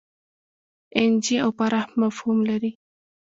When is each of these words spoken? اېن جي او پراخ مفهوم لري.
اېن 0.95 1.11
جي 1.23 1.35
او 1.43 1.49
پراخ 1.57 1.89
مفهوم 2.01 2.37
لري. 2.49 2.71